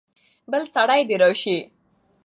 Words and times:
بل 0.51 0.63
سړی 0.73 1.01
دې 1.09 1.15
راسي. 1.21 1.57